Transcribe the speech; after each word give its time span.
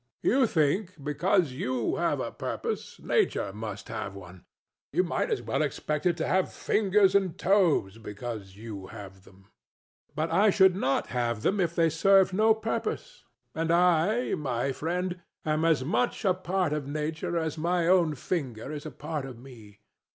You 0.23 0.47
think, 0.47 0.95
because 1.03 1.51
you 1.51 1.97
have 1.97 2.19
a 2.19 2.31
purpose, 2.31 2.99
Nature 2.99 3.53
must 3.53 3.87
have 3.89 4.15
one. 4.15 4.45
You 4.91 5.03
might 5.03 5.29
as 5.29 5.43
well 5.43 5.61
expect 5.61 6.07
it 6.07 6.17
to 6.17 6.27
have 6.27 6.51
fingers 6.51 7.13
and 7.13 7.37
toes 7.37 7.99
because 7.99 8.55
you 8.55 8.87
have 8.87 9.25
them. 9.25 9.35
DON 9.35 9.41
JUAN. 9.41 10.15
But 10.15 10.31
I 10.31 10.49
should 10.49 10.75
not 10.75 11.07
have 11.13 11.43
them 11.43 11.59
if 11.59 11.75
they 11.75 11.91
served 11.91 12.33
no 12.33 12.55
purpose. 12.55 13.25
And 13.53 13.69
I, 13.69 14.33
my 14.33 14.71
friend, 14.71 15.19
am 15.45 15.63
as 15.63 15.85
much 15.85 16.25
a 16.25 16.33
part 16.33 16.73
of 16.73 16.87
Nature 16.87 17.37
as 17.37 17.59
my 17.59 17.87
own 17.87 18.15
finger 18.15 18.71
is 18.71 18.87
a 18.87 18.89
part 18.91 19.25
of 19.25 19.37
me. 19.37 19.81